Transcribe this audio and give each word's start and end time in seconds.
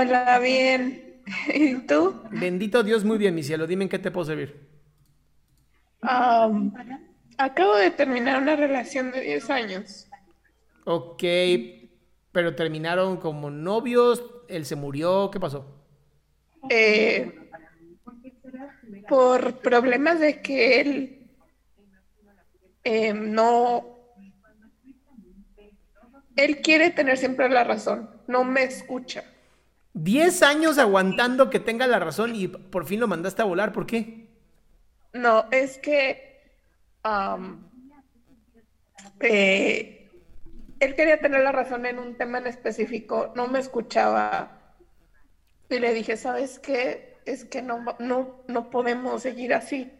Hola, 0.00 0.38
bien. 0.38 1.20
¿Y 1.54 1.74
tú? 1.86 2.22
Bendito 2.30 2.82
Dios, 2.82 3.04
muy 3.04 3.18
bien, 3.18 3.34
mi 3.34 3.42
cielo. 3.42 3.66
Dime 3.66 3.84
en 3.84 3.90
qué 3.90 3.98
te 3.98 4.10
puedo 4.10 4.24
servir. 4.24 4.66
Acabo 7.36 7.76
de 7.76 7.90
terminar 7.90 8.40
una 8.40 8.56
relación 8.56 9.12
de 9.12 9.20
10 9.20 9.50
años. 9.50 10.08
Ok, 10.86 11.22
pero 12.32 12.54
terminaron 12.54 13.18
como 13.18 13.50
novios, 13.50 14.24
él 14.48 14.64
se 14.64 14.74
murió, 14.74 15.30
¿qué 15.30 15.38
pasó? 15.38 15.66
Eh, 16.70 17.50
por 19.06 19.58
problemas 19.58 20.18
de 20.18 20.40
que 20.40 20.80
él 20.80 21.30
eh, 22.84 23.12
no... 23.12 23.98
Él 26.36 26.62
quiere 26.62 26.90
tener 26.90 27.18
siempre 27.18 27.50
la 27.50 27.64
razón, 27.64 28.08
no 28.26 28.44
me 28.44 28.62
escucha. 28.62 29.24
10 29.94 30.42
años 30.42 30.78
aguantando 30.78 31.50
que 31.50 31.60
tenga 31.60 31.86
la 31.86 31.98
razón 31.98 32.34
y 32.34 32.48
por 32.48 32.86
fin 32.86 33.00
lo 33.00 33.08
mandaste 33.08 33.42
a 33.42 33.46
volar, 33.46 33.72
¿por 33.72 33.86
qué? 33.86 34.28
No, 35.12 35.46
es 35.50 35.78
que 35.78 36.40
eh, 39.20 40.10
él 40.78 40.94
quería 40.94 41.20
tener 41.20 41.42
la 41.42 41.52
razón 41.52 41.86
en 41.86 41.98
un 41.98 42.16
tema 42.16 42.38
en 42.38 42.46
específico, 42.46 43.32
no 43.34 43.48
me 43.48 43.58
escuchaba 43.58 44.76
y 45.68 45.78
le 45.78 45.94
dije, 45.94 46.16
¿sabes 46.16 46.58
qué? 46.58 47.20
Es 47.24 47.44
que 47.44 47.62
no, 47.62 47.84
no, 47.98 48.42
no 48.48 48.70
podemos 48.70 49.22
seguir 49.22 49.54
así. 49.54 49.92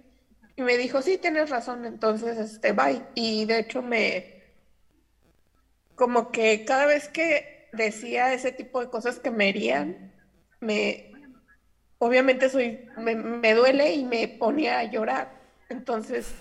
Y 0.57 0.63
me 0.63 0.77
dijo, 0.77 1.01
sí, 1.01 1.17
tienes 1.19 1.51
razón, 1.51 1.85
entonces, 1.87 2.39
este, 2.39 2.73
bye. 2.73 3.03
Y 3.15 3.45
de 3.45 3.61
hecho 3.61 3.83
me, 3.83 4.41
como 5.95 6.33
que 6.33 6.65
cada 6.65 6.87
vez 6.87 7.09
que 7.09 7.60
decía 7.73 8.33
ese 8.33 8.53
tipo 8.53 8.81
de 8.81 8.91
cosas 8.91 9.19
que 9.19 9.31
me 9.31 9.49
herían, 9.49 10.13
me, 10.61 11.13
obviamente 11.99 12.49
soy, 12.49 12.87
me, 12.97 13.15
me 13.15 13.55
duele 13.55 13.95
y 13.95 14.05
me 14.05 14.29
ponía 14.29 14.79
a 14.79 14.85
llorar. 14.85 15.41
Entonces, 15.69 16.33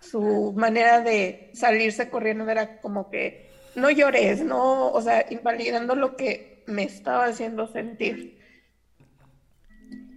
su 0.00 0.52
manera 0.56 1.00
de 1.00 1.50
salirse 1.54 2.08
corriendo 2.08 2.48
era 2.48 2.80
como 2.80 3.10
que 3.10 3.50
no 3.74 3.90
llores, 3.90 4.42
no, 4.42 4.90
o 4.90 5.00
sea, 5.00 5.26
invalidando 5.30 5.94
lo 5.94 6.16
que 6.16 6.62
me 6.66 6.84
estaba 6.84 7.26
haciendo 7.26 7.66
sentir. 7.66 8.38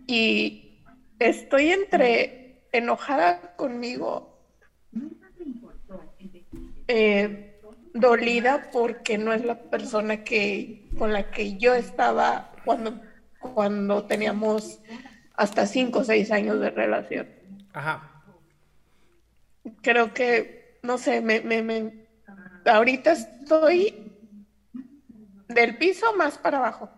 Y 0.08 0.84
estoy 1.20 1.72
entre 1.72 2.64
enojada 2.72 3.56
conmigo, 3.56 4.40
eh, 6.88 7.51
dolida 7.94 8.70
porque 8.72 9.18
no 9.18 9.34
es 9.34 9.44
la 9.46 9.56
persona 9.70 10.24
que 10.24 10.88
con 10.98 11.14
la 11.14 11.32
que 11.32 11.58
yo 11.58 11.74
estaba 11.74 12.52
cuando, 12.66 13.02
cuando 13.40 14.06
teníamos 14.06 14.80
hasta 15.36 15.66
cinco 15.66 16.00
o 16.00 16.04
seis 16.04 16.32
años 16.32 16.60
de 16.60 16.70
relación. 16.70 17.28
Ajá. 17.74 18.24
Creo 19.82 20.14
que, 20.14 20.80
no 20.84 20.98
sé, 20.98 21.22
me, 21.22 21.42
me, 21.42 21.62
me- 21.64 22.08
ahorita 22.66 23.12
estoy 23.14 24.12
del 25.48 25.78
piso 25.78 26.16
más 26.16 26.38
para 26.38 26.60
abajo. 26.60 26.90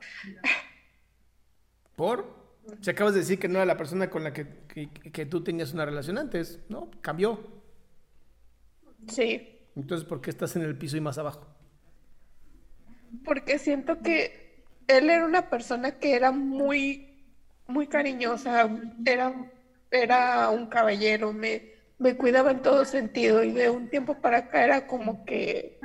¿Por? 1.95 2.43
Si 2.81 2.89
acabas 2.89 3.13
de 3.13 3.19
decir 3.19 3.39
que 3.39 3.47
no 3.47 3.55
era 3.55 3.65
la 3.65 3.77
persona 3.77 4.09
con 4.09 4.23
la 4.23 4.31
que, 4.33 4.47
que- 4.67 4.89
que 4.89 5.25
tú 5.25 5.43
tenías 5.43 5.73
una 5.73 5.85
relación 5.85 6.17
antes, 6.17 6.59
¿no? 6.69 6.89
Cambió. 7.01 7.39
Sí, 9.07 9.59
Entonces, 9.75 10.07
¿por 10.07 10.21
qué 10.21 10.29
estás 10.31 10.55
en 10.55 10.63
el 10.63 10.77
piso 10.77 10.97
y 10.97 11.01
más 11.01 11.17
abajo? 11.17 11.47
porque 13.23 13.59
siento 13.59 14.01
que 14.01 14.63
él 14.87 15.09
era 15.09 15.25
una 15.25 15.49
persona 15.49 15.99
que 15.99 16.15
era 16.15 16.31
muy, 16.31 17.25
muy 17.67 17.87
cariñosa, 17.87 18.69
era, 19.05 19.33
era 19.91 20.49
un 20.49 20.67
caballero, 20.67 21.33
me, 21.33 21.71
me 21.99 22.15
cuidaba 22.17 22.51
en 22.51 22.61
todo 22.61 22.85
sentido 22.85 23.43
y 23.43 23.51
de 23.51 23.69
un 23.69 23.89
tiempo 23.89 24.15
para 24.21 24.39
acá 24.39 24.63
era 24.63 24.87
como 24.87 25.25
que, 25.25 25.79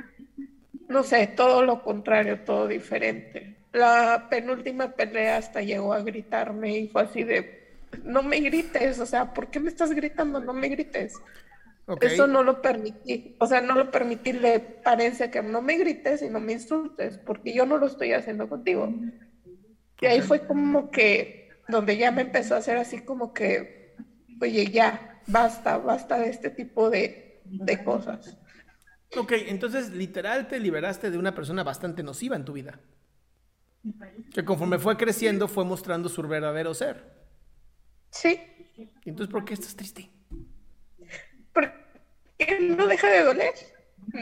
no 0.89 1.03
sé, 1.03 1.27
todo 1.27 1.63
lo 1.63 1.83
contrario, 1.83 2.41
todo 2.43 2.67
diferente. 2.67 3.57
La 3.73 4.27
penúltima 4.29 4.95
pelea 4.95 5.37
hasta 5.37 5.61
llegó 5.61 5.93
a 5.93 6.01
gritarme 6.03 6.77
y 6.79 6.87
fue 6.89 7.03
así 7.03 7.23
de, 7.23 7.59
no 8.03 8.23
me 8.23 8.39
grites, 8.41 8.99
o 8.99 9.05
sea, 9.05 9.33
¿por 9.33 9.49
qué 9.49 9.59
me 9.59 9.69
estás 9.69 9.91
gritando? 9.93 10.39
No 10.39 10.53
me 10.53 10.69
grites. 10.69 11.23
Eso 12.01 12.27
no 12.27 12.43
lo 12.43 12.61
permití, 12.61 13.35
o 13.39 13.47
sea, 13.47 13.61
no 13.61 13.75
lo 13.75 13.89
permití, 13.91 14.33
le 14.33 14.59
parece 14.59 15.31
que 15.31 15.41
no 15.41 15.61
me 15.61 15.77
grites 15.77 16.21
y 16.21 16.29
no 16.29 16.39
me 16.39 16.53
insultes, 16.53 17.17
porque 17.17 17.53
yo 17.53 17.65
no 17.65 17.77
lo 17.77 17.87
estoy 17.87 18.13
haciendo 18.13 18.47
contigo. 18.47 18.93
Y 20.01 20.05
ahí 20.05 20.21
fue 20.21 20.45
como 20.45 20.91
que, 20.91 21.49
donde 21.67 21.97
ya 21.97 22.11
me 22.11 22.21
empezó 22.21 22.55
a 22.55 22.59
hacer 22.59 22.77
así 22.77 23.01
como 23.01 23.33
que, 23.33 23.95
oye, 24.41 24.67
ya, 24.67 25.21
basta, 25.27 25.77
basta 25.77 26.19
de 26.19 26.29
este 26.29 26.49
tipo 26.49 26.89
de, 26.89 27.41
de 27.45 27.83
cosas. 27.83 28.37
Ok, 29.17 29.33
entonces 29.47 29.89
literal 29.91 30.47
te 30.47 30.59
liberaste 30.59 31.09
de 31.09 31.17
una 31.17 31.33
persona 31.33 31.63
bastante 31.63 32.03
nociva 32.03 32.35
en 32.35 32.45
tu 32.45 32.53
vida. 32.53 32.79
Que 34.33 34.45
conforme 34.45 34.77
fue 34.77 34.97
creciendo 34.97 35.47
fue 35.47 35.65
mostrando 35.65 36.09
su 36.09 36.21
verdadero 36.21 36.73
ser. 36.73 37.17
Sí, 38.11 38.39
¿Y 39.03 39.09
entonces 39.09 39.31
por 39.31 39.45
qué 39.45 39.53
estás 39.53 39.75
triste? 39.75 40.09
No 42.61 42.87
deja 42.87 43.07
de 43.09 43.23
doler, 43.23 43.53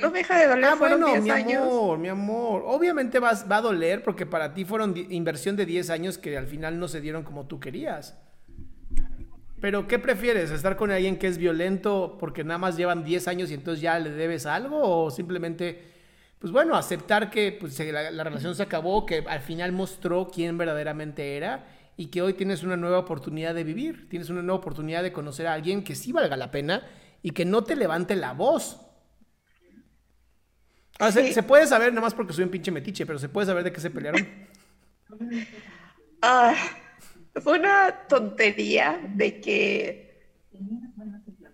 no 0.01 0.09
deja 0.11 0.37
de 0.39 0.47
doler, 0.47 0.65
Ah, 0.65 0.75
bueno, 0.75 1.07
10 1.07 1.21
mi 1.23 1.29
años. 1.29 1.61
amor, 1.63 1.97
mi 1.99 2.07
amor. 2.09 2.63
Obviamente 2.65 3.19
vas, 3.19 3.49
va 3.49 3.57
a 3.57 3.61
doler 3.61 4.03
porque 4.03 4.25
para 4.25 4.53
ti 4.53 4.65
fueron 4.65 4.95
inversión 5.09 5.55
de 5.55 5.65
10 5.65 5.89
años 5.89 6.17
que 6.17 6.37
al 6.37 6.47
final 6.47 6.79
no 6.79 6.87
se 6.87 7.01
dieron 7.01 7.23
como 7.23 7.45
tú 7.47 7.59
querías. 7.59 8.17
Pero, 9.59 9.87
¿qué 9.87 9.97
prefieres? 9.97 10.51
¿Estar 10.51 10.75
con 10.75 10.91
alguien 10.91 11.17
que 11.17 11.27
es 11.27 11.37
violento 11.39 12.17
porque 12.19 12.43
nada 12.43 12.59
más 12.59 12.77
llevan 12.77 13.03
10 13.03 13.27
años 13.27 13.49
y 13.49 13.55
entonces 13.55 13.81
ya 13.81 13.97
le 13.97 14.11
debes 14.11 14.45
algo? 14.45 14.79
¿O 15.05 15.09
simplemente, 15.09 15.81
pues 16.37 16.51
bueno, 16.51 16.75
aceptar 16.75 17.31
que 17.31 17.57
pues, 17.59 17.79
la 17.79 18.23
relación 18.23 18.53
se 18.55 18.61
acabó, 18.63 19.05
que 19.05 19.23
al 19.27 19.41
final 19.41 19.71
mostró 19.71 20.27
quién 20.31 20.57
verdaderamente 20.59 21.37
era 21.37 21.65
y 21.95 22.07
que 22.07 22.21
hoy 22.21 22.33
tienes 22.33 22.61
una 22.61 22.77
nueva 22.77 22.99
oportunidad 22.99 23.55
de 23.55 23.63
vivir? 23.63 24.07
Tienes 24.09 24.29
una 24.29 24.43
nueva 24.43 24.59
oportunidad 24.59 25.01
de 25.01 25.11
conocer 25.11 25.47
a 25.47 25.53
alguien 25.53 25.83
que 25.83 25.95
sí 25.95 26.11
valga 26.11 26.37
la 26.37 26.51
pena 26.51 26.83
y 27.21 27.31
que 27.31 27.45
no 27.45 27.63
te 27.63 27.75
levante 27.75 28.15
la 28.15 28.33
voz. 28.33 28.81
Ah, 30.99 31.11
se, 31.11 31.43
puede 31.43 31.67
saber, 31.67 31.91
nada 31.93 32.01
más 32.01 32.13
porque 32.15 32.33
soy 32.33 32.43
un 32.43 32.49
pinche 32.49 32.71
metiche, 32.71 33.05
pero 33.05 33.19
se 33.19 33.29
puede 33.29 33.47
saber 33.47 33.63
de 33.63 33.71
qué 33.71 33.81
se 33.81 33.91
pelearon. 33.91 34.27
Ah, 36.21 36.55
fue 37.35 37.59
una 37.59 38.07
tontería 38.07 38.99
de 39.13 39.39
que 39.39 40.27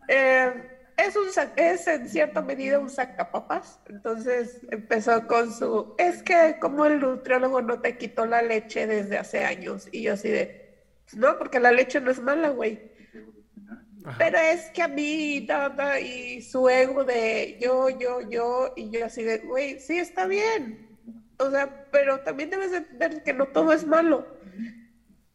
Eh, 0.07 0.54
es, 0.98 1.15
un, 1.15 1.27
es 1.56 1.88
en 1.88 2.10
cierta 2.10 2.42
medida 2.42 2.80
un 2.80 2.89
sacapapas. 2.89 3.80
Entonces 3.88 4.62
empezó 4.71 5.27
con 5.27 5.51
su, 5.54 5.95
es 5.98 6.24
que 6.24 6.57
como 6.60 6.86
el 6.86 7.00
nutriólogo 7.00 7.62
no 7.62 7.81
te 7.81 7.98
quitó 7.98 8.25
la 8.25 8.42
leche 8.42 8.88
desde 8.88 9.18
hace 9.18 9.44
años. 9.45 9.88
Y 9.92 10.04
yo 10.04 10.13
así 10.13 10.30
de, 10.30 10.62
no, 11.13 11.38
porque 11.38 11.60
la 11.60 11.71
leche 11.71 12.01
no 12.01 12.12
es 12.12 12.19
mala, 12.21 12.50
güey. 12.50 12.92
Pero 14.18 14.38
es 14.38 14.70
que 14.72 14.82
a 14.82 14.88
mí, 14.88 15.46
nada, 15.48 16.00
y 16.00 16.42
su 16.42 16.68
ego 16.68 17.04
de 17.04 17.58
yo, 17.62 17.90
yo, 17.90 18.22
yo, 18.30 18.74
y 18.76 18.90
yo 18.90 19.06
así 19.06 19.24
de, 19.24 19.38
güey, 19.40 19.80
sí 19.80 19.98
está 19.98 20.26
bien. 20.26 20.90
O 21.38 21.50
sea, 21.50 21.88
pero 21.92 22.20
también 22.20 22.50
debes 22.50 22.74
entender 22.74 23.24
que 23.24 23.34
no 23.34 23.48
todo 23.48 23.72
es 23.72 23.86
malo. 23.86 24.28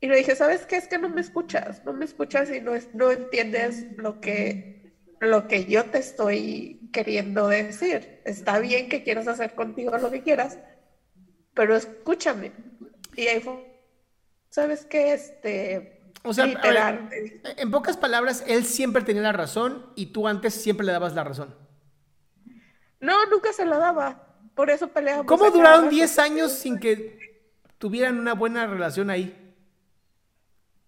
Y 0.00 0.06
le 0.06 0.16
dije, 0.16 0.36
¿sabes 0.36 0.66
qué? 0.66 0.76
Es 0.76 0.86
que 0.86 0.98
no 0.98 1.08
me 1.08 1.20
escuchas, 1.20 1.84
no 1.84 1.92
me 1.92 2.04
escuchas 2.04 2.50
y 2.50 2.60
no, 2.60 2.74
es, 2.74 2.94
no 2.94 3.10
entiendes 3.10 3.86
lo 3.96 4.20
que, 4.20 4.94
lo 5.18 5.48
que 5.48 5.64
yo 5.64 5.84
te 5.86 5.98
estoy 5.98 6.90
queriendo 6.92 7.48
decir. 7.48 8.20
Está 8.24 8.58
bien 8.60 8.88
que 8.88 9.02
quieras 9.02 9.26
hacer 9.28 9.54
contigo 9.54 9.96
lo 9.98 10.10
que 10.10 10.22
quieras, 10.22 10.58
pero 11.54 11.74
escúchame. 11.74 12.52
Y 13.16 13.26
ahí 13.26 13.40
fue, 13.40 13.82
¿sabes 14.50 14.84
qué? 14.84 15.14
Este, 15.14 15.97
o 16.24 16.34
sea, 16.34 16.46
en 17.56 17.70
pocas 17.70 17.96
palabras, 17.96 18.44
él 18.46 18.64
siempre 18.64 19.02
tenía 19.02 19.22
la 19.22 19.32
razón 19.32 19.86
y 19.94 20.06
tú 20.06 20.28
antes 20.28 20.54
siempre 20.54 20.84
le 20.84 20.92
dabas 20.92 21.14
la 21.14 21.24
razón. 21.24 21.54
No, 23.00 23.26
nunca 23.26 23.52
se 23.52 23.64
la 23.64 23.78
daba. 23.78 24.26
Por 24.54 24.70
eso 24.70 24.88
peleamos. 24.88 25.26
¿Cómo 25.26 25.50
duraron 25.50 25.88
10 25.88 26.18
años 26.18 26.52
sin 26.52 26.78
que 26.78 27.46
tuvieran 27.78 28.18
una 28.18 28.34
buena 28.34 28.66
relación 28.66 29.08
ahí? 29.08 29.54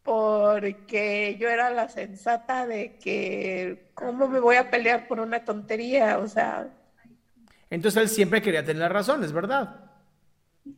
Porque 0.03 1.37
yo 1.39 1.49
era 1.49 1.71
la 1.71 1.89
sensata 1.89 2.67
de 2.67 2.99
que, 2.99 3.91
¿cómo 3.95 4.27
me 4.27 4.41
voy 4.41 4.57
a 4.57 4.71
pelear 4.71 5.07
por 5.07 5.21
una 5.21 5.45
tontería? 5.45 6.19
O 6.19 6.27
sea. 6.27 6.69
Entonces 7.71 8.03
él 8.03 8.09
siempre 8.09 8.43
quería 8.43 8.65
tener 8.65 8.81
la 8.81 8.89
razón, 8.89 9.23
¿es 9.23 9.33
verdad? 9.33 9.93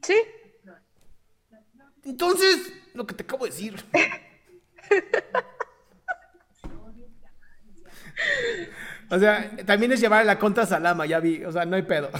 Sí. 0.03 0.17
Entonces, 2.05 2.73
lo 2.95 3.07
que 3.07 3.15
te 3.15 3.23
acabo 3.23 3.45
de 3.45 3.51
decir. 3.51 3.83
O 9.11 9.19
sea, 9.19 9.51
también 9.67 9.93
es 9.93 10.01
llevar 10.01 10.25
la 10.25 10.39
contra 10.39 10.65
Salama, 10.65 11.05
ya 11.05 11.21
vi. 11.21 11.45
O 11.45 11.53
sea, 11.53 11.67
no 11.67 11.77
hay 11.77 11.83
pedo. 11.83 12.11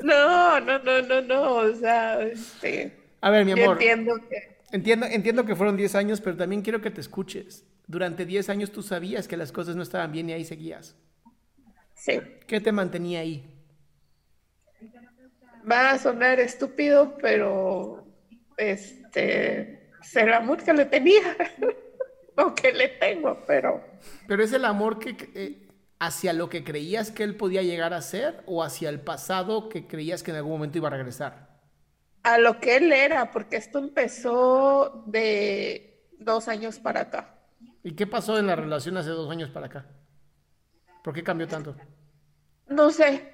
No, 0.00 0.58
no, 0.58 0.78
no, 0.80 1.02
no, 1.02 1.22
no. 1.22 1.54
O 1.54 1.74
sea, 1.76 2.20
este. 2.22 2.92
A 3.20 3.30
ver, 3.30 3.44
mi 3.44 3.52
amor. 3.52 3.80
Entiendo 3.80 4.14
que. 4.28 4.58
Entiendo, 4.72 5.06
entiendo 5.06 5.44
que 5.44 5.54
fueron 5.54 5.76
10 5.76 5.94
años, 5.94 6.20
pero 6.20 6.36
también 6.36 6.62
quiero 6.62 6.80
que 6.80 6.90
te 6.90 7.00
escuches. 7.00 7.64
Durante 7.86 8.26
10 8.26 8.48
años 8.48 8.72
tú 8.72 8.82
sabías 8.82 9.28
que 9.28 9.36
las 9.36 9.52
cosas 9.52 9.76
no 9.76 9.82
estaban 9.82 10.10
bien 10.10 10.28
y 10.30 10.32
ahí 10.32 10.44
seguías. 10.44 10.96
Sí. 11.94 12.20
¿Qué 12.48 12.60
te 12.60 12.72
mantenía 12.72 13.20
ahí? 13.20 13.48
Va 15.70 15.90
a 15.90 15.98
sonar 15.98 16.40
estúpido, 16.40 17.16
pero 17.20 18.04
este 18.56 19.81
es 20.02 20.16
el 20.16 20.32
amor 20.32 20.62
que 20.62 20.72
le 20.72 20.84
tenía, 20.86 21.36
o 22.36 22.54
que 22.54 22.72
le 22.72 22.88
tengo, 22.88 23.42
pero... 23.46 23.82
Pero 24.26 24.42
es 24.42 24.52
el 24.52 24.64
amor 24.64 24.98
que 24.98 25.16
eh, 25.34 25.68
hacia 25.98 26.32
lo 26.32 26.48
que 26.48 26.64
creías 26.64 27.10
que 27.10 27.22
él 27.22 27.36
podía 27.36 27.62
llegar 27.62 27.94
a 27.94 28.02
ser 28.02 28.42
o 28.46 28.62
hacia 28.62 28.88
el 28.88 29.00
pasado 29.00 29.68
que 29.68 29.86
creías 29.86 30.22
que 30.22 30.32
en 30.32 30.38
algún 30.38 30.52
momento 30.52 30.78
iba 30.78 30.88
a 30.88 30.92
regresar. 30.92 31.48
A 32.24 32.38
lo 32.38 32.60
que 32.60 32.76
él 32.76 32.92
era, 32.92 33.30
porque 33.30 33.56
esto 33.56 33.78
empezó 33.78 35.04
de 35.06 36.08
dos 36.18 36.48
años 36.48 36.78
para 36.78 37.02
acá. 37.02 37.38
¿Y 37.84 37.94
qué 37.94 38.06
pasó 38.06 38.38
en 38.38 38.46
la 38.46 38.56
relación 38.56 38.96
hace 38.96 39.10
dos 39.10 39.30
años 39.30 39.50
para 39.50 39.66
acá? 39.66 39.86
¿Por 41.02 41.14
qué 41.14 41.22
cambió 41.22 41.48
tanto? 41.48 41.76
No 42.68 42.90
sé. 42.90 43.30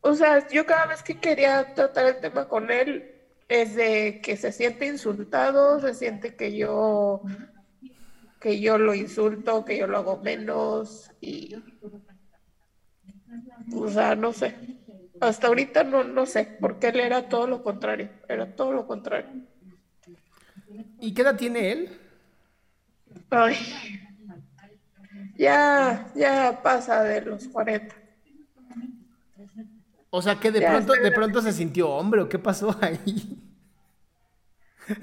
O 0.00 0.14
sea, 0.14 0.46
yo 0.48 0.64
cada 0.66 0.86
vez 0.86 1.02
que 1.02 1.18
quería 1.18 1.74
tratar 1.74 2.06
el 2.06 2.20
tema 2.20 2.46
con 2.46 2.70
él, 2.70 3.15
es 3.48 3.74
de 3.76 4.20
que 4.22 4.36
se 4.36 4.52
siente 4.52 4.86
insultado, 4.86 5.80
se 5.80 5.94
siente 5.94 6.34
que 6.36 6.56
yo 6.56 7.22
que 8.40 8.60
yo 8.60 8.78
lo 8.78 8.94
insulto, 8.94 9.64
que 9.64 9.78
yo 9.78 9.86
lo 9.86 9.98
hago 9.98 10.18
menos 10.18 11.10
y 11.20 11.56
o 13.74 13.88
sea, 13.88 14.14
no 14.14 14.32
sé. 14.32 14.54
Hasta 15.20 15.46
ahorita 15.46 15.82
no, 15.84 16.04
no 16.04 16.26
sé, 16.26 16.56
porque 16.60 16.88
él 16.88 17.00
era 17.00 17.28
todo 17.28 17.46
lo 17.46 17.62
contrario, 17.62 18.10
era 18.28 18.54
todo 18.54 18.72
lo 18.72 18.86
contrario. 18.86 19.30
¿Y 21.00 21.14
qué 21.14 21.22
edad 21.22 21.36
tiene 21.36 21.72
él? 21.72 21.90
Ay, 23.30 23.56
ya, 25.36 26.12
ya 26.14 26.60
pasa 26.62 27.02
de 27.02 27.22
los 27.22 27.48
40. 27.48 28.05
O 30.16 30.22
sea 30.22 30.36
que 30.36 30.50
de 30.50 30.62
pronto, 30.62 30.94
de 30.94 31.12
pronto 31.12 31.42
se 31.42 31.52
sintió 31.52 31.90
hombre, 31.90 32.22
¿o 32.22 32.28
qué 32.30 32.38
pasó 32.38 32.74
ahí? 32.80 33.38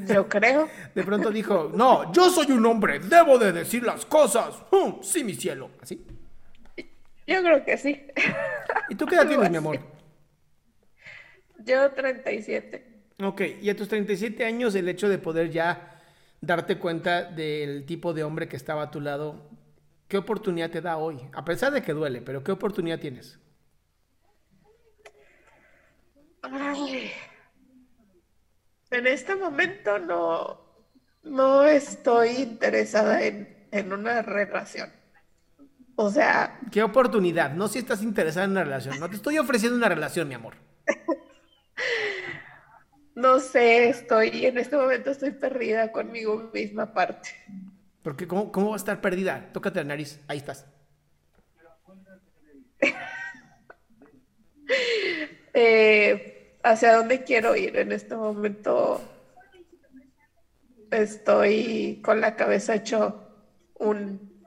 Yo 0.08 0.28
creo. 0.28 0.68
De 0.96 1.04
pronto 1.04 1.30
dijo, 1.30 1.72
no, 1.72 2.12
yo 2.12 2.32
soy 2.32 2.52
un 2.52 2.66
hombre, 2.66 2.98
debo 2.98 3.38
de 3.38 3.52
decir 3.52 3.84
las 3.84 4.08
cosas. 4.08 4.56
sí, 5.04 5.24
mi 5.24 5.36
cielo. 5.36 5.70
¿Así? 5.80 6.04
Yo 7.28 7.44
creo 7.44 7.64
que 7.64 7.78
sí. 7.78 8.08
¿Y 8.90 8.96
tú 8.96 9.06
qué 9.06 9.14
edad 9.14 9.28
tienes, 9.28 9.52
mi 9.52 9.58
amor? 9.58 9.80
Yo 11.64 11.92
37. 11.92 13.04
Ok, 13.22 13.42
y 13.62 13.70
a 13.70 13.76
tus 13.76 13.90
37 13.90 14.44
años 14.46 14.74
el 14.74 14.90
hecho 14.90 15.10
de 15.10 15.20
poder 15.20 15.52
ya 15.52 16.02
darte 16.42 16.80
cuenta 16.80 17.24
del 17.24 17.86
tipo 17.86 18.16
de 18.16 18.24
hombre 18.24 18.48
que 18.48 18.56
estaba 18.56 18.82
a 18.82 18.90
tu 18.90 19.00
lado, 19.00 19.48
¿qué 20.08 20.18
oportunidad 20.18 20.72
te 20.72 20.82
da 20.82 20.98
hoy? 20.98 21.20
A 21.34 21.46
pesar 21.46 21.72
de 21.72 21.84
que 21.84 21.94
duele, 21.94 22.24
pero 22.24 22.44
¿qué 22.44 22.52
oportunidad 22.52 23.00
tienes? 23.00 23.38
En 28.92 29.08
este 29.08 29.36
momento 29.36 30.00
no, 30.00 30.60
no 31.24 31.64
estoy 31.64 32.30
interesada 32.30 33.24
en, 33.24 33.68
en 33.72 33.94
una 33.94 34.22
relación. 34.22 34.92
O 35.96 36.10
sea... 36.10 36.60
¿Qué 36.72 36.84
oportunidad? 36.84 37.54
No 37.54 37.68
si 37.68 37.80
estás 37.80 38.02
interesada 38.02 38.46
en 38.46 38.52
una 38.52 38.64
relación. 38.64 39.00
No 39.00 39.10
te 39.10 39.16
estoy 39.16 39.38
ofreciendo 39.38 39.78
una 39.78 39.90
relación, 39.90 40.28
mi 40.28 40.36
amor. 40.36 40.56
no 43.16 43.40
sé, 43.40 43.90
estoy, 43.90 44.46
en 44.46 44.58
este 44.58 44.76
momento 44.76 45.12
estoy 45.12 45.32
perdida 45.32 45.92
conmigo 45.92 46.50
misma 46.54 46.94
parte. 46.94 47.30
Porque 48.02 48.28
¿cómo, 48.28 48.52
cómo 48.52 48.70
va 48.70 48.76
a 48.76 48.78
estar 48.78 49.00
perdida? 49.02 49.50
Tócate 49.54 49.80
la 49.80 49.86
nariz, 49.86 50.20
ahí 50.28 50.38
estás. 50.38 50.66
eh, 55.54 56.58
hacia 56.64 56.96
dónde 56.96 57.24
quiero 57.24 57.56
ir 57.56 57.78
en 57.78 57.92
este 57.92 58.16
momento. 58.16 59.02
Estoy 60.92 62.02
con 62.04 62.22
la 62.22 62.36
cabeza 62.36 62.76
hecho 62.76 63.24
un, 63.76 64.46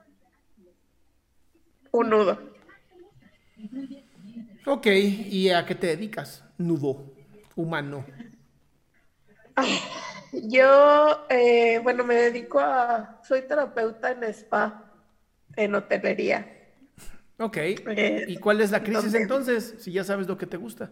un 1.91 2.09
nudo. 2.09 2.39
Ok, 4.65 4.87
¿y 4.87 5.49
a 5.49 5.65
qué 5.65 5.75
te 5.75 5.87
dedicas? 5.87 6.43
Nudo 6.57 7.05
humano. 7.55 8.05
Yo, 10.31 11.25
eh, 11.29 11.79
bueno, 11.83 12.03
me 12.03 12.15
dedico 12.15 12.59
a, 12.59 13.21
soy 13.23 13.43
terapeuta 13.43 14.11
en 14.11 14.23
spa, 14.25 14.91
en 15.55 15.75
hotelería. 15.75 16.56
Ok, 17.39 17.57
eh, 17.57 18.25
¿y 18.27 18.37
cuál 18.37 18.61
es 18.61 18.71
la 18.71 18.83
crisis 18.83 19.13
entonces? 19.13 19.75
Si 19.79 19.91
ya 19.91 20.03
sabes 20.03 20.27
lo 20.27 20.37
que 20.37 20.47
te 20.47 20.57
gusta. 20.57 20.91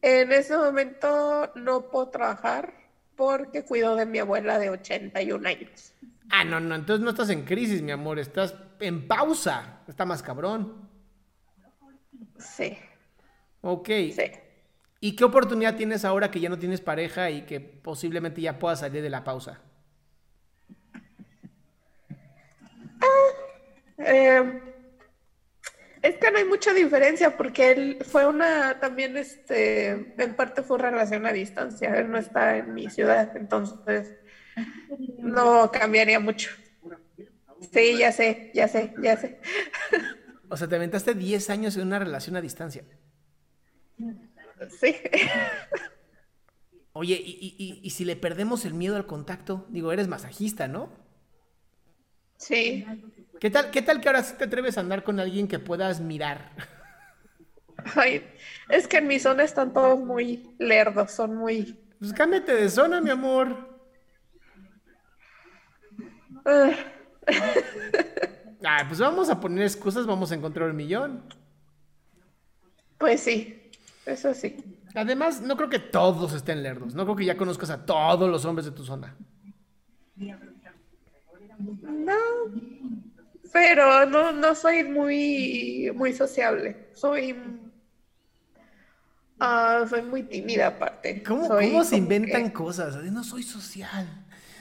En 0.00 0.32
ese 0.32 0.56
momento 0.56 1.52
no 1.56 1.90
puedo 1.90 2.08
trabajar 2.08 2.74
porque 3.16 3.64
cuido 3.64 3.96
de 3.96 4.06
mi 4.06 4.18
abuela 4.18 4.58
de 4.58 4.70
81 4.70 5.48
años. 5.48 5.92
Ah, 6.30 6.44
no, 6.44 6.60
no, 6.60 6.74
entonces 6.74 7.04
no 7.04 7.10
estás 7.10 7.30
en 7.30 7.44
crisis, 7.44 7.82
mi 7.82 7.92
amor, 7.92 8.18
estás 8.18 8.54
en 8.80 9.06
pausa. 9.06 9.80
Está 9.86 10.04
más 10.04 10.22
cabrón. 10.22 10.88
Sí. 12.38 12.76
Ok. 13.60 13.88
Sí. 13.88 14.30
¿Y 15.00 15.16
qué 15.16 15.24
oportunidad 15.24 15.76
tienes 15.76 16.04
ahora 16.04 16.30
que 16.30 16.40
ya 16.40 16.48
no 16.48 16.58
tienes 16.58 16.80
pareja 16.80 17.30
y 17.30 17.42
que 17.42 17.60
posiblemente 17.60 18.40
ya 18.40 18.58
puedas 18.58 18.80
salir 18.80 19.02
de 19.02 19.10
la 19.10 19.24
pausa? 19.24 19.60
Eh, 24.06 24.60
es 26.02 26.16
que 26.16 26.30
no 26.30 26.38
hay 26.38 26.44
mucha 26.44 26.72
diferencia 26.74 27.36
porque 27.36 27.70
él 27.70 27.98
fue 28.04 28.26
una, 28.26 28.80
también 28.80 29.16
este, 29.16 29.90
en 29.90 30.34
parte 30.34 30.62
fue 30.62 30.78
relación 30.78 31.26
a 31.26 31.32
distancia, 31.32 31.94
él 31.96 32.10
no 32.10 32.18
está 32.18 32.56
en 32.58 32.74
mi 32.74 32.90
ciudad, 32.90 33.36
entonces 33.36 34.16
no 35.18 35.70
cambiaría 35.70 36.18
mucho. 36.18 36.50
Sí, 37.72 37.96
ya 37.96 38.10
sé, 38.10 38.50
ya 38.52 38.66
sé, 38.66 38.94
ya 39.00 39.16
sé. 39.16 39.38
O 40.48 40.56
sea, 40.56 40.68
te 40.68 40.74
aventaste 40.74 41.14
10 41.14 41.48
años 41.50 41.76
en 41.76 41.86
una 41.86 42.00
relación 42.00 42.36
a 42.36 42.40
distancia. 42.40 42.84
Sí. 44.80 44.96
Oye, 46.92 47.20
y, 47.24 47.80
y 47.82 47.90
si 47.90 48.04
le 48.04 48.16
perdemos 48.16 48.64
el 48.64 48.74
miedo 48.74 48.96
al 48.96 49.06
contacto? 49.06 49.66
Digo, 49.70 49.92
eres 49.92 50.08
masajista, 50.08 50.68
¿no? 50.68 50.90
Sí. 52.36 52.84
¿Qué 53.42 53.50
tal, 53.50 53.72
¿Qué 53.72 53.82
tal 53.82 54.00
que 54.00 54.08
ahora 54.08 54.22
sí 54.22 54.36
te 54.38 54.44
atreves 54.44 54.78
a 54.78 54.82
andar 54.82 55.02
con 55.02 55.18
alguien 55.18 55.48
que 55.48 55.58
puedas 55.58 56.00
mirar? 56.00 56.52
Ay, 57.96 58.24
es 58.68 58.86
que 58.86 58.98
en 58.98 59.08
mi 59.08 59.18
zona 59.18 59.42
están 59.42 59.72
todos 59.72 59.98
muy 59.98 60.54
lerdos, 60.60 61.10
son 61.10 61.34
muy... 61.34 61.76
Pues 61.98 62.12
cámbiate 62.12 62.54
de 62.54 62.70
zona, 62.70 63.00
mi 63.00 63.10
amor. 63.10 63.80
Ah, 66.44 66.70
Ay, 68.64 68.84
pues 68.86 69.00
vamos 69.00 69.28
a 69.28 69.40
poner 69.40 69.64
excusas, 69.64 70.06
vamos 70.06 70.30
a 70.30 70.36
encontrar 70.36 70.70
un 70.70 70.76
millón. 70.76 71.24
pues 72.96 73.22
sí, 73.22 73.72
eso 74.06 74.34
sí. 74.34 74.56
Además, 74.94 75.40
no 75.40 75.56
creo 75.56 75.68
que 75.68 75.80
todos 75.80 76.32
estén 76.32 76.62
lerdos. 76.62 76.94
No 76.94 77.02
creo 77.02 77.16
que 77.16 77.24
ya 77.24 77.36
conozcas 77.36 77.70
a 77.70 77.84
todos 77.84 78.30
los 78.30 78.44
hombres 78.44 78.66
de 78.66 78.70
tu 78.70 78.84
zona. 78.84 79.16
No, 81.82 82.14
pero 83.52 84.06
no, 84.06 84.32
no 84.32 84.54
soy 84.54 84.84
muy, 84.84 85.90
muy 85.94 86.12
sociable. 86.12 86.88
Soy, 86.94 87.36
ah, 89.40 89.84
soy 89.88 90.02
muy 90.02 90.22
tímida 90.24 90.68
aparte. 90.68 91.22
¿Cómo, 91.22 91.46
Soy 91.46 91.66
cómo 91.70 91.84
se 91.84 91.96
inventan 91.96 92.44
que- 92.46 92.52
cosas? 92.52 92.96
No 92.96 93.24
soy 93.24 93.42
social. 93.42 94.06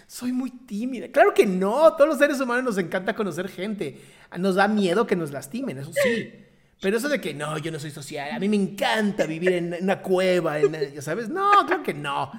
Soy 0.08 0.34
muy 0.34 0.52
tímida. 0.52 1.08
Claro 1.10 1.34
que 1.34 1.46
no. 1.46 1.94
Todos 1.94 2.10
los 2.10 2.18
seres 2.18 2.40
humanos 2.42 2.64
nos 2.66 2.78
encanta 2.78 3.16
conocer 3.16 3.48
gente. 3.48 4.02
Nos 4.38 4.56
da 4.56 4.68
miedo 4.68 5.08
que 5.08 5.16
nos 5.16 5.32
lastimen, 5.32 5.78
eso 5.78 5.92
sí. 5.94 6.34
Pero 6.82 6.98
eso 6.98 7.08
de 7.08 7.22
que 7.22 7.34
no, 7.34 7.58
yo 7.60 7.72
no 7.72 7.80
soy 7.80 7.92
social. 7.92 8.32
A 8.32 8.40
mí 8.40 8.50
me 8.50 8.56
encanta 8.58 9.26
vivir 9.26 9.54
en 9.54 9.76
una 9.82 10.02
cueva, 10.02 10.60
en- 10.60 10.94
ya 10.94 11.02
sabes. 11.02 11.30
No, 11.30 11.50
claro 11.66 11.84
que 11.84 11.94
no. 11.94 12.32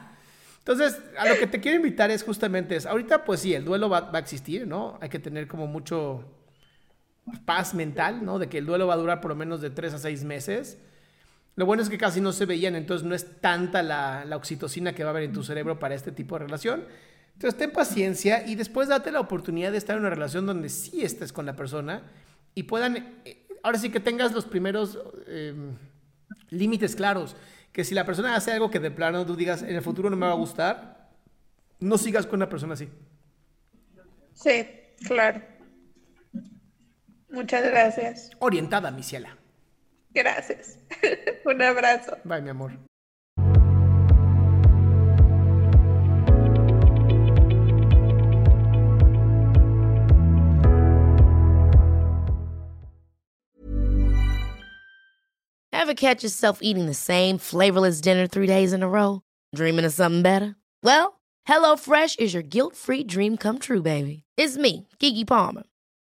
Entonces, 0.58 1.00
a 1.18 1.28
lo 1.28 1.36
que 1.38 1.46
te 1.46 1.60
quiero 1.60 1.76
invitar 1.76 2.10
es 2.10 2.22
justamente 2.22 2.76
es, 2.76 2.86
ahorita 2.86 3.24
pues 3.24 3.40
sí, 3.40 3.54
el 3.54 3.64
duelo 3.64 3.88
va, 3.88 4.00
va 4.02 4.18
a 4.18 4.20
existir, 4.20 4.66
¿no? 4.66 4.98
Hay 5.00 5.08
que 5.08 5.18
tener 5.18 5.48
como 5.48 5.66
mucho 5.66 6.24
paz 7.44 7.74
mental, 7.74 8.24
¿no? 8.24 8.38
De 8.38 8.48
que 8.48 8.58
el 8.58 8.66
duelo 8.66 8.86
va 8.86 8.94
a 8.94 8.98
durar 8.98 9.20
por 9.20 9.30
lo 9.30 9.36
menos 9.36 9.60
de 9.60 9.70
tres 9.70 9.94
a 9.94 9.98
seis 9.98 10.24
meses. 10.24 10.78
Lo 11.54 11.66
bueno 11.66 11.82
es 11.82 11.90
que 11.90 11.98
casi 11.98 12.20
no 12.20 12.32
se 12.32 12.46
veían, 12.46 12.74
entonces 12.74 13.06
no 13.06 13.14
es 13.14 13.40
tanta 13.40 13.82
la, 13.82 14.24
la 14.24 14.36
oxitocina 14.36 14.94
que 14.94 15.04
va 15.04 15.10
a 15.10 15.12
haber 15.12 15.24
en 15.24 15.32
tu 15.32 15.44
cerebro 15.44 15.78
para 15.78 15.94
este 15.94 16.10
tipo 16.12 16.38
de 16.38 16.44
relación. 16.44 16.84
Entonces 17.34 17.58
ten 17.58 17.72
paciencia 17.72 18.46
y 18.46 18.54
después 18.54 18.88
date 18.88 19.10
la 19.10 19.20
oportunidad 19.20 19.72
de 19.72 19.78
estar 19.78 19.96
en 19.96 20.00
una 20.00 20.10
relación 20.10 20.46
donde 20.46 20.68
sí 20.68 21.02
estés 21.02 21.32
con 21.32 21.46
la 21.46 21.56
persona 21.56 22.02
y 22.54 22.64
puedan, 22.64 23.20
eh, 23.24 23.46
ahora 23.62 23.78
sí 23.78 23.90
que 23.90 24.00
tengas 24.00 24.32
los 24.32 24.44
primeros 24.44 24.98
eh, 25.26 25.54
límites 26.50 26.96
claros. 26.96 27.36
Que 27.72 27.84
si 27.84 27.94
la 27.94 28.04
persona 28.04 28.36
hace 28.36 28.52
algo 28.52 28.70
que 28.70 28.80
de 28.80 28.90
plano 28.90 29.24
tú 29.24 29.34
digas, 29.34 29.62
en 29.62 29.74
el 29.74 29.82
futuro 29.82 30.10
no 30.10 30.16
me 30.16 30.26
va 30.26 30.32
a 30.32 30.36
gustar, 30.36 31.10
no 31.80 31.96
sigas 31.96 32.26
con 32.26 32.36
una 32.38 32.48
persona 32.48 32.74
así. 32.74 32.88
Sí, 34.34 34.66
claro. 35.06 35.40
Muchas 37.32 37.64
gracias. 37.64 38.30
Orientada, 38.40 38.90
mi 38.90 39.02
ciela. 39.02 39.36
Gracias. 40.14 40.78
Un 41.46 41.62
abrazo. 41.62 42.18
Bye, 42.24 42.42
mi 42.42 42.50
amor. 42.50 42.72
Ever 55.72 55.94
catch 55.94 56.22
yourself 56.22 56.58
eating 56.62 56.86
the 56.86 56.94
same 56.94 57.38
flavorless 57.38 58.00
dinner 58.00 58.26
three 58.26 58.46
days 58.46 58.72
in 58.72 58.82
a 58.82 58.88
row? 58.88 59.22
Dreaming 59.54 59.84
of 59.84 59.92
something 59.92 60.22
better? 60.22 60.54
Well, 60.84 61.20
HelloFresh 61.48 62.20
is 62.20 62.32
your 62.32 62.44
guilt 62.44 62.76
free 62.76 63.02
dream 63.02 63.36
come 63.36 63.58
true, 63.58 63.82
baby. 63.82 64.22
It's 64.36 64.56
me, 64.56 64.86
Kiki 65.00 65.24
Palmer. 65.24 65.64